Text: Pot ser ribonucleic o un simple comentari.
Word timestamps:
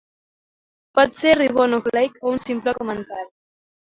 Pot 0.99 1.13
ser 1.17 1.33
ribonucleic 1.39 2.17
o 2.23 2.33
un 2.37 2.41
simple 2.47 2.73
comentari. 2.81 3.29